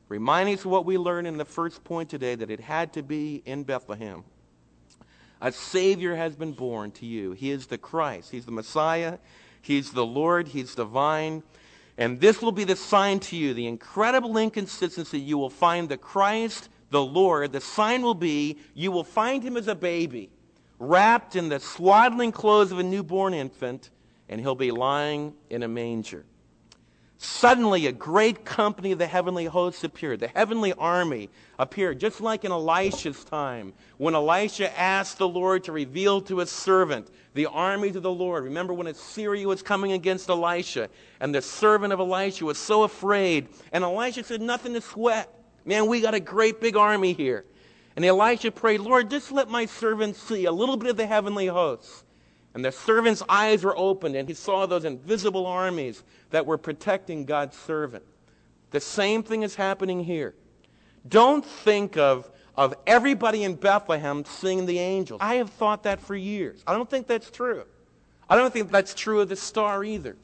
[0.08, 3.02] reminding us of what we learned in the first point today, that it had to
[3.02, 4.24] be in Bethlehem.
[5.40, 7.32] A Savior has been born to you.
[7.32, 8.30] He is the Christ.
[8.30, 9.18] He's the Messiah.
[9.62, 10.48] He's the Lord.
[10.48, 11.42] He's divine.
[11.96, 15.18] And this will be the sign to you, the incredible inconsistency.
[15.18, 17.52] You will find the Christ, the Lord.
[17.52, 20.30] The sign will be you will find him as a baby,
[20.78, 23.90] wrapped in the swaddling clothes of a newborn infant,
[24.28, 26.24] and he'll be lying in a manger.
[27.20, 30.20] Suddenly, a great company of the heavenly hosts appeared.
[30.20, 35.72] The heavenly army appeared, just like in Elisha's time, when Elisha asked the Lord to
[35.72, 38.44] reveal to his servant the armies of the Lord.
[38.44, 43.48] Remember when Assyria was coming against Elisha, and the servant of Elisha was so afraid,
[43.72, 45.28] and Elisha said, Nothing to sweat.
[45.64, 47.44] Man, we got a great big army here.
[47.96, 51.48] And Elisha prayed, Lord, just let my servant see a little bit of the heavenly
[51.48, 52.04] hosts.
[52.54, 57.24] And the servant's eyes were opened, and he saw those invisible armies that were protecting
[57.24, 58.04] God's servant.
[58.70, 60.34] The same thing is happening here.
[61.06, 65.20] Don't think of, of everybody in Bethlehem seeing the angels.
[65.22, 66.62] I have thought that for years.
[66.66, 67.64] I don't think that's true.
[68.28, 70.16] I don't think that's true of the star either.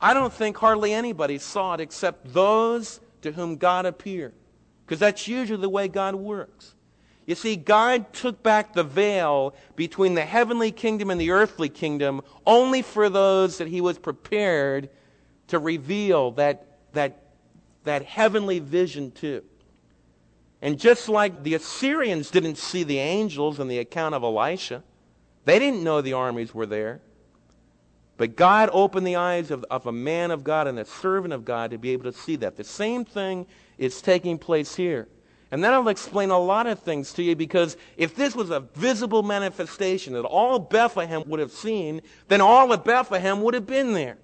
[0.00, 4.34] I don't think hardly anybody saw it except those to whom God appeared.
[4.86, 6.74] Because that's usually the way God works.
[7.28, 12.22] You see, God took back the veil between the heavenly kingdom and the earthly kingdom
[12.46, 14.88] only for those that he was prepared
[15.48, 17.24] to reveal that, that,
[17.84, 19.44] that heavenly vision to.
[20.62, 24.82] And just like the Assyrians didn't see the angels in the account of Elisha,
[25.44, 27.02] they didn't know the armies were there.
[28.16, 31.44] But God opened the eyes of, of a man of God and a servant of
[31.44, 32.56] God to be able to see that.
[32.56, 35.08] The same thing is taking place here.
[35.50, 39.22] And that'll explain a lot of things to you because if this was a visible
[39.22, 44.18] manifestation that all Bethlehem would have seen, then all of Bethlehem would have been there.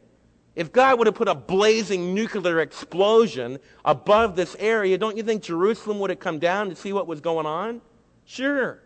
[0.55, 5.43] If God would have put a blazing nuclear explosion above this area, don't you think
[5.43, 7.81] Jerusalem would have come down to see what was going on?
[8.25, 8.81] Sure.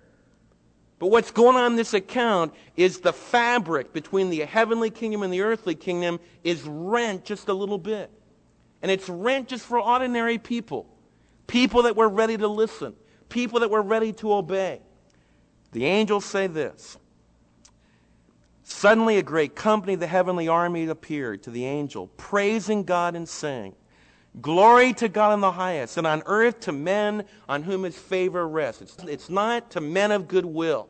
[0.98, 5.32] But what's going on in this account is the fabric between the heavenly kingdom and
[5.32, 8.10] the earthly kingdom is rent just a little bit.
[8.80, 10.86] And it's rent just for ordinary people.
[11.48, 12.94] People that were ready to listen,
[13.28, 14.80] people that were ready to obey.
[15.72, 16.96] The angels say this
[18.62, 23.28] Suddenly, a great company of the heavenly army appeared to the angel, praising God and
[23.28, 23.74] saying,
[24.42, 28.46] Glory to God in the highest, and on earth to men on whom his favor
[28.46, 28.82] rests.
[28.82, 30.88] It's, it's not to men of goodwill.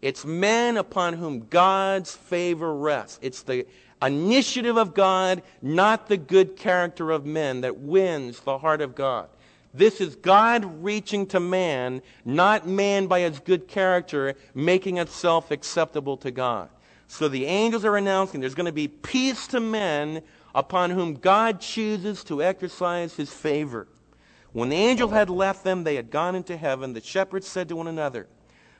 [0.00, 3.18] It's men upon whom God's favor rests.
[3.20, 3.66] It's the
[4.02, 9.28] initiative of God, not the good character of men, that wins the heart of God.
[9.72, 16.16] This is God reaching to man, not man by his good character making itself acceptable
[16.18, 16.68] to God.
[17.06, 20.22] So the angels are announcing there's going to be peace to men
[20.54, 23.86] upon whom God chooses to exercise his favor.
[24.52, 26.92] When the angel had left them, they had gone into heaven.
[26.92, 28.26] The shepherds said to one another,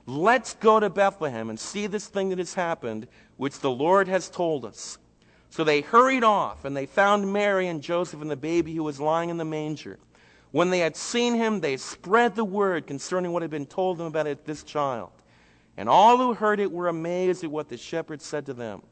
[0.07, 4.29] Let's go to Bethlehem and see this thing that has happened, which the Lord has
[4.29, 4.98] told us.
[5.50, 9.00] So they hurried off, and they found Mary and Joseph and the baby who was
[9.00, 9.98] lying in the manger.
[10.52, 14.06] When they had seen him, they spread the word concerning what had been told them
[14.06, 15.10] about it, this child.
[15.77, 18.83] And all who heard it were amazed at what the shepherds said to them.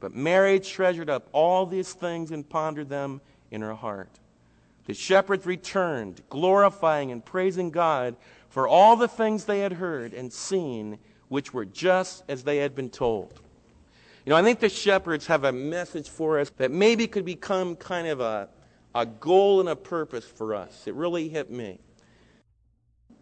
[0.00, 4.20] But Mary treasured up all these things and pondered them in her heart.
[4.86, 8.16] The shepherds returned, glorifying and praising God
[8.48, 10.98] for all the things they had heard and seen,
[11.28, 13.40] which were just as they had been told.
[14.24, 17.76] You know, I think the shepherds have a message for us that maybe could become
[17.76, 18.48] kind of a,
[18.94, 20.86] a goal and a purpose for us.
[20.86, 21.80] It really hit me.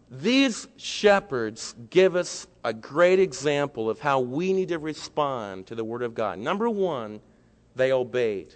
[0.09, 5.83] These shepherds give us a great example of how we need to respond to the
[5.83, 6.37] Word of God.
[6.37, 7.19] Number one,
[7.75, 8.53] they obeyed.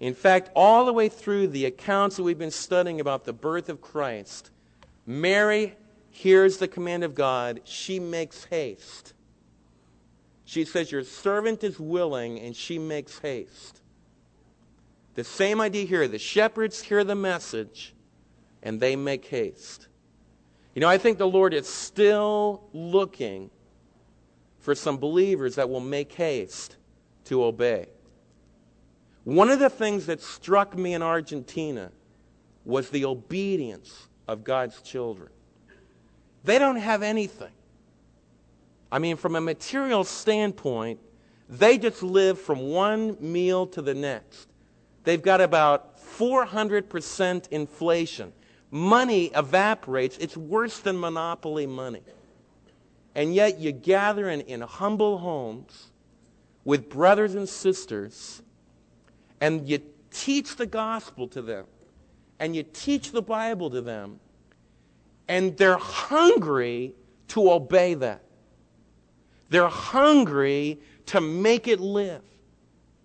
[0.00, 3.70] In fact, all the way through the accounts that we've been studying about the birth
[3.70, 4.50] of Christ,
[5.06, 5.74] Mary
[6.10, 9.14] hears the command of God, she makes haste.
[10.44, 13.80] She says, Your servant is willing, and she makes haste.
[15.14, 16.08] The same idea here.
[16.08, 17.94] The shepherds hear the message,
[18.62, 19.88] and they make haste.
[20.74, 23.50] You know, I think the Lord is still looking
[24.58, 26.76] for some believers that will make haste
[27.26, 27.86] to obey.
[29.24, 31.92] One of the things that struck me in Argentina
[32.64, 35.30] was the obedience of God's children.
[36.44, 37.52] They don't have anything.
[38.90, 41.00] I mean, from a material standpoint,
[41.48, 44.48] they just live from one meal to the next.
[45.04, 48.32] They've got about 400% inflation.
[48.70, 50.18] Money evaporates.
[50.18, 52.00] It's worse than monopoly money.
[53.14, 55.90] And yet you gather in, in humble homes
[56.64, 58.42] with brothers and sisters
[59.40, 59.80] and you
[60.10, 61.66] teach the gospel to them
[62.38, 64.18] and you teach the Bible to them
[65.28, 66.94] and they're hungry
[67.28, 68.24] to obey that.
[69.50, 72.22] They're hungry to make it live.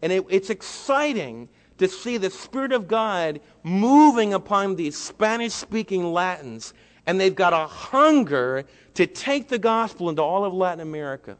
[0.01, 1.49] And it, it's exciting
[1.79, 6.73] to see the Spirit of God moving upon these Spanish speaking Latins,
[7.05, 11.37] and they've got a hunger to take the gospel into all of Latin America.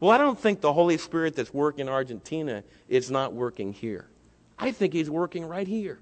[0.00, 4.08] Well, I don't think the Holy Spirit that's working in Argentina is not working here.
[4.58, 6.00] I think He's working right here.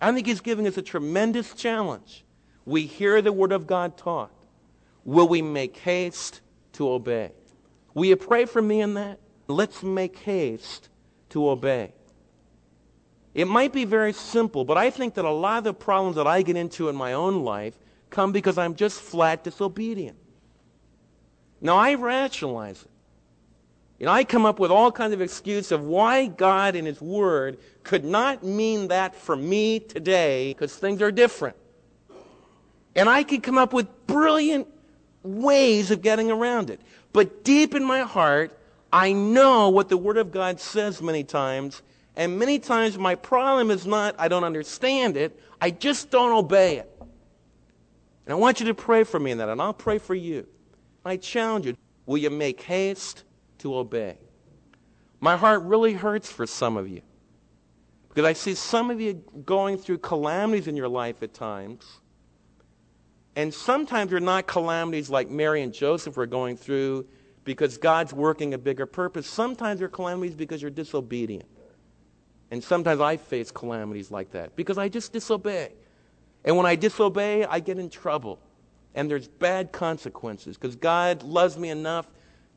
[0.00, 2.24] I think He's giving us a tremendous challenge.
[2.64, 4.30] We hear the Word of God taught.
[5.04, 6.40] Will we make haste
[6.74, 7.32] to obey?
[7.92, 9.18] Will you pray for me in that?
[9.48, 10.88] Let's make haste
[11.30, 11.92] to obey.
[13.34, 16.26] It might be very simple, but I think that a lot of the problems that
[16.26, 17.78] I get into in my own life
[18.10, 20.18] come because I'm just flat disobedient.
[21.60, 22.90] Now, I rationalize it.
[23.98, 27.00] You know, I come up with all kinds of excuses of why God in His
[27.00, 31.56] Word could not mean that for me today because things are different.
[32.96, 34.66] And I could come up with brilliant
[35.22, 36.80] ways of getting around it.
[37.12, 38.58] But deep in my heart,
[38.92, 41.80] I know what the Word of God says many times,
[42.16, 46.78] and many times my problem is not I don't understand it, I just don't obey
[46.78, 46.90] it.
[47.00, 50.46] And I want you to pray for me in that, and I'll pray for you.
[51.04, 53.24] I challenge you will you make haste
[53.58, 54.18] to obey?
[55.20, 57.02] My heart really hurts for some of you
[58.08, 61.86] because I see some of you going through calamities in your life at times.
[63.34, 67.06] And sometimes they're not calamities like Mary and Joseph were going through
[67.44, 69.26] because God's working a bigger purpose.
[69.26, 71.46] Sometimes they're calamities because you're disobedient.
[72.52, 75.72] And sometimes I face calamities like that because I just disobey.
[76.44, 78.38] And when I disobey, I get in trouble.
[78.94, 82.06] And there's bad consequences because God loves me enough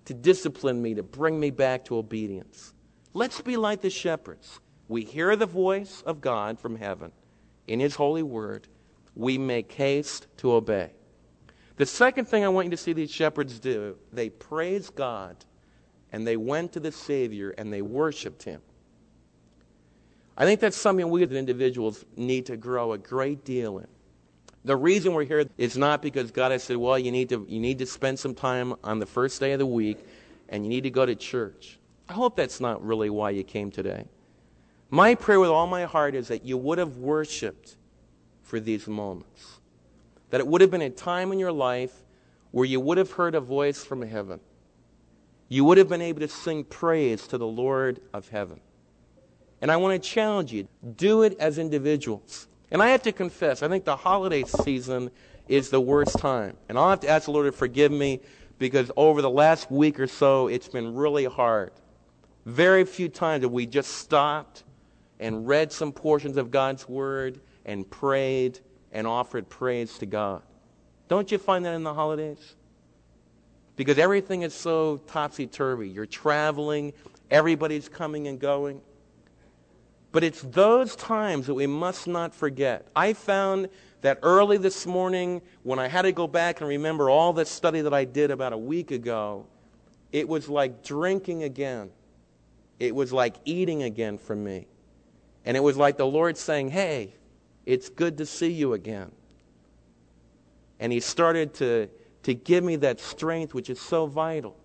[0.03, 2.73] to discipline me, to bring me back to obedience.
[3.13, 4.59] Let's be like the shepherds.
[4.89, 7.13] We hear the voice of God from heaven
[7.65, 8.67] in His holy word.
[9.15, 10.91] We make haste to obey.
[11.77, 15.37] The second thing I want you to see these shepherds do, they praise God
[16.11, 18.61] and they went to the Savior and they worshiped Him.
[20.37, 23.87] I think that's something we as individuals need to grow a great deal in.
[24.65, 27.59] The reason we're here is not because God has said, well, you need to, you
[27.59, 29.99] need to spend some time on the first day of the week
[30.49, 31.77] and you need to go to church.
[32.09, 34.05] I hope that's not really why you came today.
[34.89, 37.77] My prayer with all my heart is that you would have worshiped
[38.43, 39.59] for these moments.
[40.29, 42.03] That it would have been a time in your life
[42.51, 44.39] where you would have heard a voice from heaven.
[45.49, 48.59] You would have been able to sing praise to the Lord of heaven.
[49.61, 52.47] And I want to challenge you do it as individuals.
[52.71, 55.11] And I have to confess, I think the holiday season
[55.47, 56.57] is the worst time.
[56.67, 58.19] And I'll have to ask the Lord to forgive me
[58.57, 61.71] because over the last week or so, it's been really hard.
[62.45, 64.63] Very few times have we just stopped
[65.19, 68.59] and read some portions of God's Word and prayed
[68.91, 70.41] and offered praise to God.
[71.07, 72.55] Don't you find that in the holidays?
[73.75, 75.89] Because everything is so topsy turvy.
[75.89, 76.93] You're traveling,
[77.29, 78.81] everybody's coming and going.
[80.15, 82.87] But it's those times that we must not forget.
[82.95, 83.67] I found
[83.99, 87.81] that early this morning, when I had to go back and remember all the study
[87.81, 89.45] that I did about a week ago,
[90.13, 91.89] it was like drinking again.
[92.79, 94.67] It was like eating again for me.
[95.43, 97.13] And it was like the Lord saying, Hey,
[97.65, 99.11] it's good to see you again.
[100.79, 101.89] And He started to,
[102.23, 104.55] to give me that strength, which is so vital.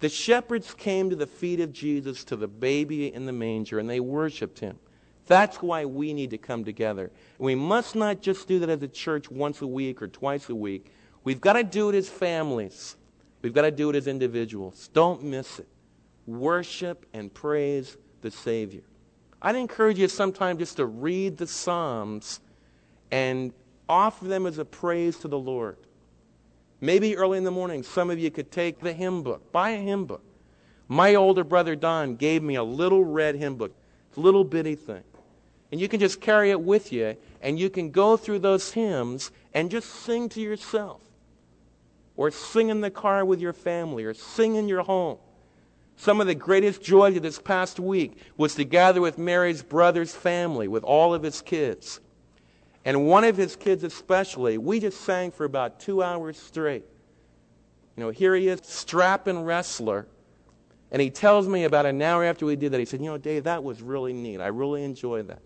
[0.00, 3.88] The shepherds came to the feet of Jesus, to the baby in the manger, and
[3.88, 4.78] they worshiped him.
[5.26, 7.12] That's why we need to come together.
[7.38, 10.54] We must not just do that as a church once a week or twice a
[10.54, 10.90] week.
[11.22, 12.96] We've got to do it as families.
[13.42, 14.88] We've got to do it as individuals.
[14.92, 15.68] Don't miss it.
[16.26, 18.82] Worship and praise the Savior.
[19.42, 22.40] I'd encourage you sometime just to read the Psalms
[23.10, 23.52] and
[23.88, 25.76] offer them as a praise to the Lord.
[26.80, 29.80] Maybe early in the morning, some of you could take the hymn book, buy a
[29.80, 30.24] hymn book.
[30.88, 33.72] My older brother Don gave me a little red hymn book,
[34.16, 35.04] little bitty thing.
[35.70, 39.30] And you can just carry it with you, and you can go through those hymns
[39.54, 41.00] and just sing to yourself.
[42.16, 45.18] Or sing in the car with your family, or sing in your home.
[45.96, 50.14] Some of the greatest joy of this past week was to gather with Mary's brother's
[50.14, 52.00] family, with all of his kids.
[52.84, 56.84] And one of his kids, especially, we just sang for about two hours straight.
[57.96, 60.06] You know, here he is, strapping wrestler.
[60.90, 63.18] And he tells me about an hour after we did that, he said, You know,
[63.18, 64.40] Dave, that was really neat.
[64.40, 65.42] I really enjoyed that.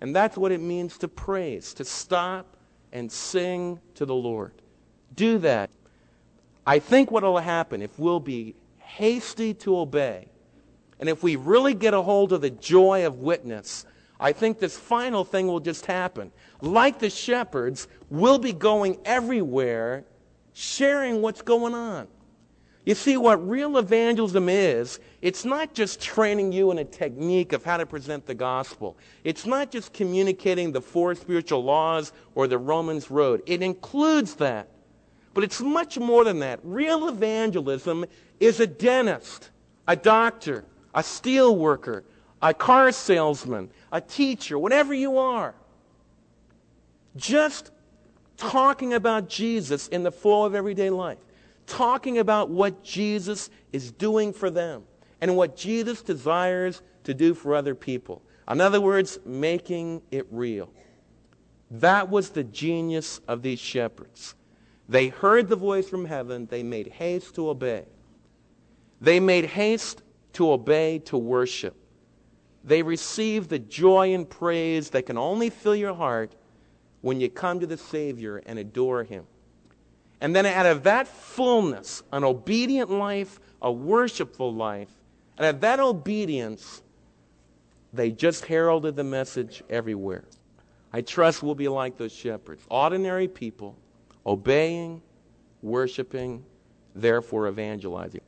[0.00, 2.56] And that's what it means to praise, to stop
[2.92, 4.52] and sing to the Lord.
[5.14, 5.70] Do that.
[6.66, 10.28] I think what will happen if we'll be hasty to obey,
[11.00, 13.84] and if we really get a hold of the joy of witness,
[14.22, 16.30] I think this final thing will just happen.
[16.60, 20.04] Like the shepherds, we'll be going everywhere
[20.52, 22.06] sharing what's going on.
[22.84, 27.64] You see, what real evangelism is, it's not just training you in a technique of
[27.64, 28.96] how to present the gospel.
[29.24, 33.42] It's not just communicating the four spiritual laws or the Romans road.
[33.46, 34.68] It includes that.
[35.34, 36.60] But it's much more than that.
[36.62, 38.04] Real evangelism
[38.38, 39.50] is a dentist,
[39.88, 40.64] a doctor,
[40.94, 42.04] a steel worker,
[42.42, 45.54] a car salesman, a teacher, whatever you are.
[47.16, 47.70] Just
[48.36, 51.18] talking about Jesus in the flow of everyday life.
[51.66, 54.82] Talking about what Jesus is doing for them
[55.20, 58.22] and what Jesus desires to do for other people.
[58.50, 60.70] In other words, making it real.
[61.70, 64.34] That was the genius of these shepherds.
[64.88, 66.46] They heard the voice from heaven.
[66.46, 67.84] They made haste to obey.
[69.00, 70.02] They made haste
[70.34, 71.76] to obey, to worship.
[72.64, 76.34] They receive the joy and praise that can only fill your heart
[77.00, 79.24] when you come to the Savior and adore Him.
[80.20, 84.90] And then out of that fullness, an obedient life, a worshipful life,
[85.36, 86.82] and out of that obedience,
[87.92, 90.24] they just heralded the message everywhere.
[90.92, 93.76] I trust we'll be like those shepherds, ordinary people,
[94.24, 95.02] obeying,
[95.62, 96.44] worshiping,
[96.94, 98.20] therefore evangelizing.